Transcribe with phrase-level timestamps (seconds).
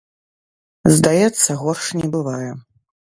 [0.95, 2.51] Здаецца, горш не бывае.